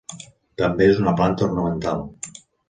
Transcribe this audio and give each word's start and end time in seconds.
També 0.61 0.87
és 0.93 1.01
una 1.03 1.13
planta 1.19 1.47
ornamental. 1.49 2.03